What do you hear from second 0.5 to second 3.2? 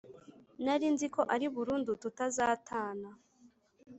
Narinziko ari burundu tutazatana